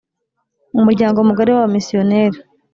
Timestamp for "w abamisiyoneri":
1.51-2.37